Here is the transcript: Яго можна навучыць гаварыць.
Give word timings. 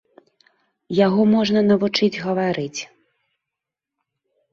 Яго 0.99 1.21
можна 1.33 1.61
навучыць 1.71 2.21
гаварыць. 2.23 2.81